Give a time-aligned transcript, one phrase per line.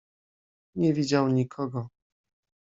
[0.75, 1.89] "Nie widział nikogo."